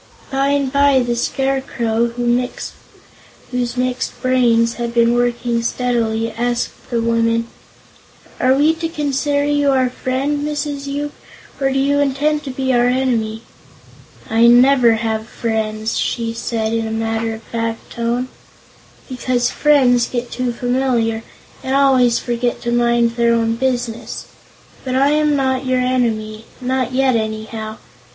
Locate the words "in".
16.73-16.87